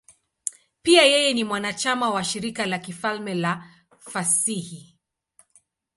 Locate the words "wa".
2.09-2.23